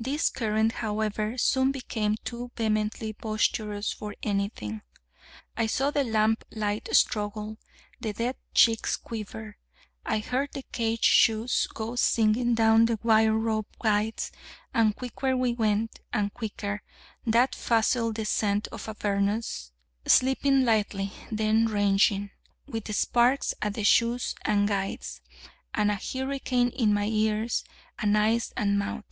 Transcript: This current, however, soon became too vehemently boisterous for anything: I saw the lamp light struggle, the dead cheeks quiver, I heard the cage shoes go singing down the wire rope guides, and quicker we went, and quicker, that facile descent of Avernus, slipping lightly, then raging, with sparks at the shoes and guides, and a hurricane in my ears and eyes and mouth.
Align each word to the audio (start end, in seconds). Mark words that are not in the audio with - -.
This 0.00 0.30
current, 0.30 0.70
however, 0.74 1.36
soon 1.36 1.72
became 1.72 2.14
too 2.24 2.52
vehemently 2.56 3.12
boisterous 3.14 3.92
for 3.92 4.14
anything: 4.22 4.82
I 5.56 5.66
saw 5.66 5.90
the 5.90 6.04
lamp 6.04 6.44
light 6.52 6.88
struggle, 6.94 7.58
the 8.00 8.12
dead 8.12 8.36
cheeks 8.54 8.96
quiver, 8.96 9.56
I 10.06 10.20
heard 10.20 10.52
the 10.52 10.62
cage 10.62 11.02
shoes 11.02 11.66
go 11.74 11.96
singing 11.96 12.54
down 12.54 12.84
the 12.84 13.00
wire 13.02 13.36
rope 13.36 13.66
guides, 13.82 14.30
and 14.72 14.94
quicker 14.94 15.36
we 15.36 15.52
went, 15.54 15.98
and 16.12 16.32
quicker, 16.32 16.82
that 17.26 17.56
facile 17.56 18.12
descent 18.12 18.68
of 18.68 18.88
Avernus, 18.88 19.72
slipping 20.06 20.64
lightly, 20.64 21.12
then 21.32 21.66
raging, 21.66 22.30
with 22.68 22.94
sparks 22.94 23.52
at 23.60 23.74
the 23.74 23.82
shoes 23.84 24.36
and 24.44 24.68
guides, 24.68 25.20
and 25.74 25.90
a 25.90 25.96
hurricane 26.00 26.68
in 26.68 26.94
my 26.94 27.06
ears 27.06 27.64
and 27.98 28.16
eyes 28.16 28.52
and 28.56 28.78
mouth. 28.78 29.04